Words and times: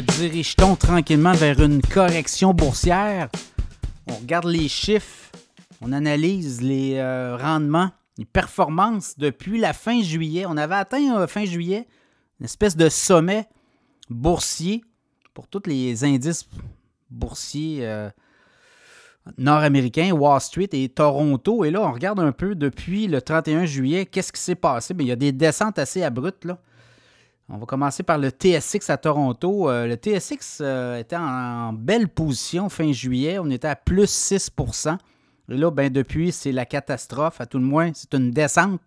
dirige-t-on 0.00 0.76
tranquillement 0.76 1.32
vers 1.32 1.60
une 1.60 1.82
correction 1.82 2.54
boursière? 2.54 3.28
On 4.06 4.14
regarde 4.14 4.46
les 4.46 4.68
chiffres, 4.68 5.30
on 5.80 5.92
analyse 5.92 6.62
les 6.62 6.94
euh, 6.96 7.36
rendements, 7.36 7.90
les 8.16 8.24
performances 8.24 9.18
depuis 9.18 9.58
la 9.58 9.72
fin 9.72 10.02
juillet. 10.02 10.44
On 10.46 10.56
avait 10.56 10.76
atteint 10.76 11.16
euh, 11.18 11.26
fin 11.26 11.44
juillet 11.44 11.86
une 12.40 12.46
espèce 12.46 12.76
de 12.76 12.88
sommet 12.88 13.46
boursier 14.08 14.82
pour 15.34 15.46
tous 15.46 15.62
les 15.66 16.04
indices 16.04 16.48
boursiers 17.10 17.86
euh, 17.86 18.08
nord-américains, 19.36 20.12
Wall 20.12 20.40
Street 20.40 20.70
et 20.72 20.88
Toronto. 20.88 21.64
Et 21.64 21.70
là, 21.70 21.82
on 21.82 21.92
regarde 21.92 22.20
un 22.20 22.32
peu 22.32 22.54
depuis 22.54 23.08
le 23.08 23.20
31 23.20 23.66
juillet, 23.66 24.06
qu'est-ce 24.06 24.32
qui 24.32 24.40
s'est 24.40 24.54
passé? 24.54 24.94
Il 24.98 25.06
y 25.06 25.12
a 25.12 25.16
des 25.16 25.32
descentes 25.32 25.78
assez 25.78 26.02
abruptes. 26.02 26.44
Là. 26.44 26.58
On 27.48 27.58
va 27.58 27.66
commencer 27.66 28.02
par 28.02 28.18
le 28.18 28.30
TSX 28.30 28.88
à 28.88 28.96
Toronto. 28.96 29.68
Euh, 29.68 29.86
le 29.86 29.96
TSX 29.96 30.58
euh, 30.60 30.98
était 30.98 31.16
en, 31.16 31.72
belle 31.72 32.08
position 32.08 32.68
fin 32.68 32.92
juillet. 32.92 33.38
On 33.38 33.50
était 33.50 33.68
à 33.68 33.76
plus 33.76 34.10
6% 34.10 34.96
Et 35.50 35.56
là, 35.56 35.70
ben, 35.70 35.90
depuis, 35.90 36.32
c'est 36.32 36.52
la 36.52 36.64
catastrophe. 36.64 37.40
À 37.40 37.46
tout 37.46 37.58
le 37.58 37.64
moins, 37.64 37.90
c'est 37.94 38.14
une 38.14 38.30
descente 38.30 38.80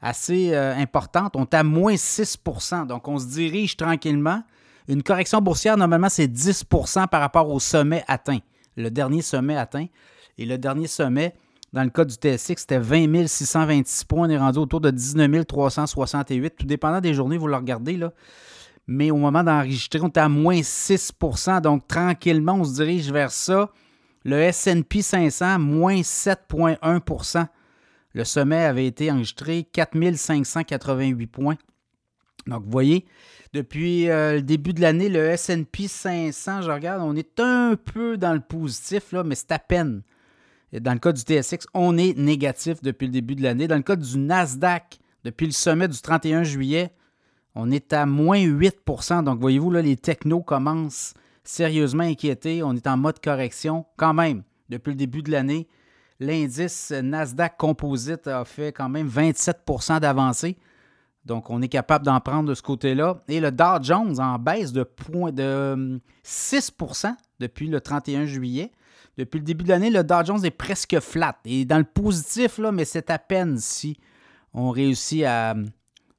assez 0.00 0.54
euh, 0.54 0.74
importante. 0.76 1.34
On 1.36 1.44
est 1.44 1.54
à 1.54 1.64
moins 1.64 1.94
6% 1.94 2.86
Donc, 2.86 3.08
on 3.08 3.18
se 3.18 3.26
dirige 3.26 3.76
tranquillement. 3.76 4.42
Une 4.88 5.02
correction 5.02 5.40
boursière, 5.40 5.76
normalement, 5.76 6.08
c'est 6.08 6.28
10% 6.28 7.08
par 7.08 7.20
rapport 7.20 7.50
au 7.50 7.58
sommet 7.58 8.04
atteint. 8.06 8.38
Le 8.76 8.90
dernier 8.90 9.22
sommet 9.22 9.56
atteint. 9.56 9.86
Et 10.38 10.44
le 10.44 10.58
dernier 10.58 10.86
sommet, 10.86 11.34
dans 11.76 11.84
le 11.84 11.90
cas 11.90 12.06
du 12.06 12.14
TSX, 12.14 12.54
c'était 12.56 12.78
20 12.78 13.26
626 13.26 14.04
points. 14.04 14.26
On 14.26 14.30
est 14.30 14.38
rendu 14.38 14.58
autour 14.58 14.80
de 14.80 14.90
19 14.90 15.46
368. 15.46 16.56
Tout 16.56 16.64
dépendant 16.64 17.02
des 17.02 17.12
journées, 17.12 17.36
vous 17.36 17.48
le 17.48 17.56
regardez. 17.56 17.98
Là. 17.98 18.14
Mais 18.86 19.10
au 19.10 19.16
moment 19.16 19.44
d'enregistrer, 19.44 20.00
on 20.02 20.06
est 20.06 20.16
à 20.16 20.30
moins 20.30 20.60
6% 20.60 21.60
Donc, 21.60 21.86
tranquillement, 21.86 22.54
on 22.54 22.64
se 22.64 22.76
dirige 22.76 23.12
vers 23.12 23.30
ça. 23.30 23.70
Le 24.24 24.50
SP 24.50 25.02
500, 25.02 25.58
moins 25.58 26.00
7,1% 26.00 27.46
Le 28.14 28.24
sommet 28.24 28.64
avait 28.64 28.86
été 28.86 29.12
enregistré 29.12 29.64
4 29.70 30.16
588 30.16 31.26
points. 31.26 31.56
Donc, 32.46 32.64
vous 32.64 32.70
voyez, 32.70 33.04
depuis 33.52 34.08
euh, 34.08 34.36
le 34.36 34.42
début 34.42 34.72
de 34.72 34.80
l'année, 34.80 35.10
le 35.10 35.36
SP 35.36 35.88
500, 35.88 36.62
je 36.62 36.70
regarde, 36.70 37.02
on 37.02 37.14
est 37.14 37.38
un 37.38 37.76
peu 37.76 38.16
dans 38.16 38.32
le 38.32 38.40
positif, 38.40 39.12
là, 39.12 39.24
mais 39.24 39.34
c'est 39.34 39.52
à 39.52 39.58
peine. 39.58 40.00
Dans 40.72 40.92
le 40.92 40.98
cas 40.98 41.12
du 41.12 41.22
TSX, 41.22 41.66
on 41.74 41.96
est 41.96 42.16
négatif 42.18 42.82
depuis 42.82 43.06
le 43.06 43.12
début 43.12 43.34
de 43.34 43.42
l'année. 43.42 43.68
Dans 43.68 43.76
le 43.76 43.82
cas 43.82 43.96
du 43.96 44.18
Nasdaq, 44.18 44.98
depuis 45.24 45.46
le 45.46 45.52
sommet 45.52 45.88
du 45.88 45.98
31 45.98 46.42
juillet, 46.42 46.92
on 47.54 47.70
est 47.70 47.92
à 47.92 48.04
moins 48.04 48.38
8% 48.38 49.24
Donc, 49.24 49.40
voyez-vous, 49.40 49.70
là, 49.70 49.80
les 49.80 49.96
technos 49.96 50.42
commencent 50.42 51.14
sérieusement 51.42 52.02
à 52.02 52.06
inquiéter. 52.06 52.62
On 52.62 52.74
est 52.74 52.86
en 52.86 52.96
mode 52.96 53.20
correction 53.20 53.86
quand 53.96 54.12
même. 54.12 54.42
Depuis 54.68 54.90
le 54.90 54.96
début 54.96 55.22
de 55.22 55.30
l'année, 55.30 55.68
l'indice 56.20 56.90
Nasdaq 56.90 57.56
Composite 57.56 58.26
a 58.26 58.44
fait 58.44 58.72
quand 58.72 58.88
même 58.88 59.08
27% 59.08 60.00
d'avancée. 60.00 60.58
Donc, 61.24 61.50
on 61.50 61.62
est 61.62 61.68
capable 61.68 62.04
d'en 62.04 62.20
prendre 62.20 62.48
de 62.48 62.54
ce 62.54 62.62
côté-là. 62.62 63.22
Et 63.28 63.40
le 63.40 63.50
Dow 63.50 63.82
Jones 63.82 64.20
en 64.20 64.38
baisse 64.38 64.72
de, 64.72 64.86
de 65.32 66.00
6% 66.24 67.14
depuis 67.40 67.68
le 67.68 67.80
31 67.80 68.26
juillet. 68.26 68.70
Depuis 69.16 69.38
le 69.38 69.44
début 69.44 69.64
de 69.64 69.70
l'année, 69.70 69.90
le 69.90 70.04
Dow 70.04 70.24
Jones 70.24 70.44
est 70.44 70.50
presque 70.50 71.00
flat. 71.00 71.38
Et 71.44 71.64
dans 71.64 71.78
le 71.78 71.84
positif, 71.84 72.58
là, 72.58 72.70
mais 72.70 72.84
c'est 72.84 73.10
à 73.10 73.18
peine 73.18 73.58
si 73.58 73.98
on 74.52 74.70
réussit 74.70 75.24
à 75.24 75.52
hum, 75.52 75.66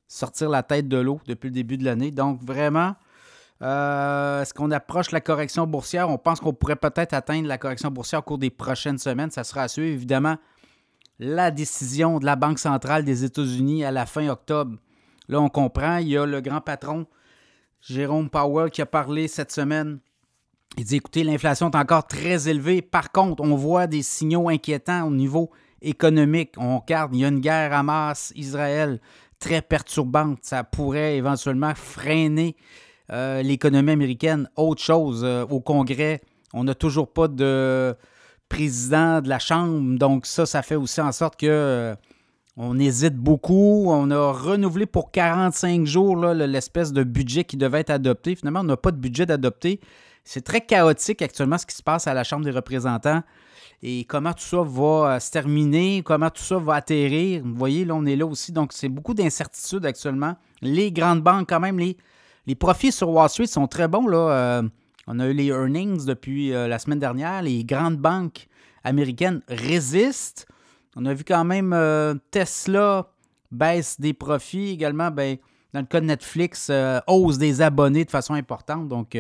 sortir 0.08 0.50
la 0.50 0.64
tête 0.64 0.88
de 0.88 0.98
l'eau 0.98 1.20
depuis 1.28 1.48
le 1.48 1.54
début 1.54 1.78
de 1.78 1.86
l'année. 1.86 2.12
Donc 2.12 2.42
vraiment, 2.44 2.96
euh, 3.62 4.42
est-ce 4.42 4.54
qu'on 4.54 4.72
approche 4.72 5.12
la 5.12 5.22
correction 5.22 5.68
boursière? 5.68 6.10
On 6.10 6.18
pense 6.18 6.40
qu'on 6.40 6.54
pourrait 6.54 6.76
peut-être 6.76 7.14
atteindre 7.14 7.48
la 7.48 7.58
correction 7.58 7.92
boursière 7.92 8.20
au 8.20 8.24
cours 8.24 8.38
des 8.40 8.50
prochaines 8.50 8.98
semaines. 8.98 9.30
Ça 9.32 9.44
sera 9.44 9.64
à 9.64 9.68
suivre, 9.68 9.94
évidemment, 9.94 10.38
la 11.20 11.52
décision 11.52 12.20
de 12.20 12.26
la 12.26 12.36
Banque 12.36 12.60
centrale 12.60 13.04
des 13.04 13.24
États-Unis 13.24 13.84
à 13.84 13.92
la 13.92 14.06
fin 14.06 14.28
octobre. 14.28 14.78
Là, 15.28 15.40
on 15.40 15.50
comprend, 15.50 15.98
il 15.98 16.10
y 16.10 16.18
a 16.18 16.26
le 16.26 16.42
grand 16.42 16.62
patron 16.62 17.06
Jérôme 17.82 18.30
Powell 18.30 18.72
qui 18.72 18.82
a 18.82 18.86
parlé 18.86 19.28
cette 19.28 19.52
semaine 19.52 20.00
il 20.78 20.84
dit 20.84 20.98
écoutez, 20.98 21.24
l'inflation 21.24 21.70
est 21.72 21.76
encore 21.76 22.06
très 22.06 22.50
élevée. 22.50 22.82
Par 22.82 23.12
contre, 23.12 23.44
on 23.44 23.56
voit 23.56 23.88
des 23.88 24.02
signaux 24.02 24.50
inquiétants 24.50 25.08
au 25.08 25.12
niveau 25.12 25.52
économique. 25.82 26.54
On 26.58 26.80
regarde, 26.80 27.16
il 27.16 27.22
y 27.22 27.26
a 27.26 27.30
une 27.30 27.40
guerre 27.40 27.74
à 27.74 27.84
masse 27.84 28.34
Israël 28.36 29.00
très 29.40 29.62
perturbante. 29.62 30.40
Ça 30.42 30.64
pourrait 30.64 31.18
éventuellement 31.18 31.74
freiner 31.76 32.56
euh, 33.12 33.42
l'économie 33.42 33.92
américaine. 33.92 34.50
Autre 34.56 34.82
chose, 34.82 35.24
euh, 35.24 35.46
au 35.46 35.62
Congrès, 35.62 36.22
on 36.54 36.64
n'a 36.64 36.76
toujours 36.76 37.12
pas 37.12 37.28
de 37.28 37.96
président 38.50 39.22
de 39.22 39.30
la 39.30 39.40
Chambre. 39.40 39.98
Donc 39.98 40.26
ça, 40.26 40.46
ça 40.46 40.62
fait 40.62 40.76
aussi 40.76 41.02
en 41.02 41.12
sorte 41.12 41.40
que 41.40 41.48
euh, 41.48 41.96
on 42.58 42.78
hésite 42.80 43.16
beaucoup. 43.16 43.86
On 43.88 44.12
a 44.12 44.32
renouvelé 44.32 44.86
pour 44.86 45.12
45 45.12 45.86
jours 45.86 46.18
l'espèce 46.18 46.92
de 46.92 47.04
budget 47.04 47.44
qui 47.44 47.56
devait 47.56 47.80
être 47.80 47.92
adopté. 47.92 48.36
Finalement, 48.36 48.62
on 48.62 48.64
n'a 48.64 48.78
pas 48.78 48.92
de 48.92 48.98
budget 48.98 49.26
d'adopter. 49.26 49.80
C'est 50.24 50.42
très 50.42 50.62
chaotique 50.62 51.22
actuellement 51.22 51.58
ce 51.58 51.66
qui 51.66 51.76
se 51.76 51.84
passe 51.84 52.08
à 52.08 52.14
la 52.14 52.24
Chambre 52.24 52.44
des 52.44 52.52
représentants 52.52 53.22
et 53.84 54.06
comment 54.06 54.34
tout 54.34 54.44
ça 54.44 54.62
va 54.64 55.16
euh, 55.16 55.20
se 55.20 55.30
terminer, 55.30 56.02
comment 56.04 56.30
tout 56.30 56.42
ça 56.42 56.58
va 56.58 56.76
atterrir? 56.76 57.44
Vous 57.46 57.54
voyez, 57.54 57.86
là, 57.86 57.94
on 57.94 58.06
est 58.06 58.16
là 58.16 58.26
aussi. 58.26 58.52
Donc, 58.52 58.74
c'est 58.74 58.90
beaucoup 58.90 59.14
d'incertitudes 59.14 59.86
actuellement. 59.86 60.36
Les 60.62 60.92
grandes 60.92 61.22
banques, 61.22 61.48
quand 61.50 61.60
même, 61.60 61.78
les, 61.78 62.56
profits 62.56 62.92
sur 62.92 63.10
Wall 63.10 63.30
Street 63.30 63.46
sont 63.46 63.68
très 63.68 63.88
bons. 63.88 64.08
Euh, 64.12 64.64
on 65.06 65.20
a 65.20 65.28
eu 65.28 65.34
les 65.34 65.48
earnings 65.48 66.06
depuis 66.06 66.54
euh, 66.54 66.68
la 66.68 66.80
semaine 66.80 67.00
dernière. 67.00 67.44
Les 67.44 67.64
grandes 67.64 67.98
banques 67.98 68.48
américaines 68.84 69.42
résistent. 69.48 70.48
On 70.98 71.06
a 71.06 71.14
vu 71.14 71.24
quand 71.24 71.46
même 71.46 71.76
Tesla 72.32 73.08
baisse 73.52 74.00
des 74.00 74.14
profits 74.14 74.70
également. 74.72 75.12
Ben, 75.12 75.38
dans 75.74 75.82
le 75.82 75.86
cas 75.86 76.02
de 76.02 76.06
Netflix, 76.06 76.72
hausse 77.06 77.38
des 77.38 77.62
abonnés 77.62 78.04
de 78.04 78.10
façon 78.10 78.34
importante. 78.34 78.88
Donc, 78.88 79.14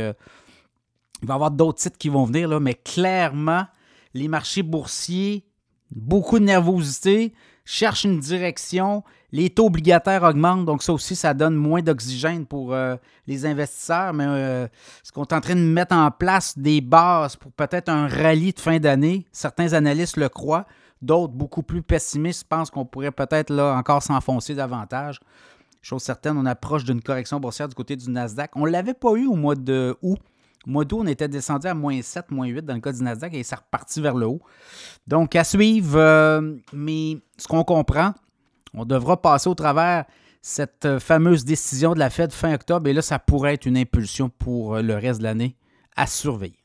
il 1.21 1.27
va 1.27 1.33
y 1.33 1.35
avoir 1.35 1.51
d'autres 1.51 1.79
titres 1.79 1.97
qui 1.97 2.09
vont 2.09 2.25
venir, 2.25 2.47
là, 2.47 2.59
mais 2.59 2.73
clairement, 2.73 3.65
les 4.13 4.27
marchés 4.27 4.63
boursiers, 4.63 5.45
beaucoup 5.91 6.39
de 6.39 6.45
nervosité, 6.45 7.33
cherchent 7.65 8.05
une 8.05 8.19
direction, 8.19 9.03
les 9.31 9.49
taux 9.49 9.65
obligataires 9.65 10.23
augmentent, 10.23 10.65
donc 10.65 10.81
ça 10.81 10.93
aussi, 10.93 11.15
ça 11.15 11.33
donne 11.33 11.55
moins 11.55 11.81
d'oxygène 11.81 12.45
pour 12.45 12.73
euh, 12.73 12.95
les 13.27 13.45
investisseurs. 13.45 14.13
Mais 14.13 14.25
euh, 14.25 14.67
ce 15.03 15.11
qu'on 15.11 15.23
est 15.23 15.33
en 15.33 15.41
train 15.41 15.55
de 15.55 15.59
mettre 15.59 15.93
en 15.93 16.09
place 16.09 16.57
des 16.57 16.79
bases 16.79 17.35
pour 17.35 17.51
peut-être 17.51 17.89
un 17.89 18.07
rallye 18.07 18.53
de 18.53 18.59
fin 18.59 18.79
d'année, 18.79 19.25
certains 19.31 19.73
analystes 19.73 20.17
le 20.17 20.29
croient, 20.29 20.65
d'autres 21.01 21.33
beaucoup 21.33 21.63
plus 21.63 21.81
pessimistes 21.81 22.45
pensent 22.45 22.69
qu'on 22.69 22.85
pourrait 22.85 23.11
peut-être 23.11 23.53
encore 23.59 24.03
s'enfoncer 24.03 24.55
davantage. 24.55 25.19
Chose 25.81 26.03
certaine, 26.03 26.37
on 26.37 26.45
approche 26.45 26.83
d'une 26.83 27.01
correction 27.01 27.39
boursière 27.39 27.67
du 27.67 27.75
côté 27.75 27.95
du 27.95 28.09
Nasdaq. 28.09 28.51
On 28.55 28.65
ne 28.65 28.71
l'avait 28.71 28.93
pas 28.93 29.13
eu 29.13 29.25
au 29.25 29.35
mois 29.35 29.55
de 29.55 29.95
août. 30.01 30.19
Mois 30.65 30.83
d'août, 30.83 30.99
on 31.03 31.07
était 31.07 31.29
descendu 31.29 31.67
à 31.67 31.73
moins 31.73 32.01
7, 32.01 32.29
moins 32.29 32.47
8 32.47 32.65
dans 32.65 32.73
le 32.73 32.81
cas 32.81 32.91
du 32.91 33.01
Nasdaq 33.01 33.33
et 33.33 33.43
ça 33.43 33.55
reparti 33.57 34.01
vers 34.01 34.15
le 34.15 34.25
haut. 34.25 34.41
Donc, 35.07 35.35
à 35.35 35.45
suivre, 35.45 35.97
euh, 35.97 36.55
mais 36.73 37.19
ce 37.37 37.47
qu'on 37.47 37.63
comprend, 37.63 38.13
on 38.73 38.83
devra 38.83 39.21
passer 39.21 39.47
au 39.47 39.55
travers 39.55 40.05
cette 40.41 40.85
euh, 40.85 40.99
fameuse 40.99 41.45
décision 41.45 41.93
de 41.93 41.99
la 41.99 42.09
Fed 42.09 42.33
fin 42.33 42.53
octobre 42.53 42.87
et 42.87 42.93
là, 42.93 43.01
ça 43.01 43.17
pourrait 43.17 43.53
être 43.53 43.65
une 43.65 43.77
impulsion 43.77 44.29
pour 44.29 44.75
euh, 44.75 44.81
le 44.81 44.95
reste 44.95 45.19
de 45.19 45.23
l'année 45.23 45.55
à 45.95 46.05
surveiller. 46.05 46.59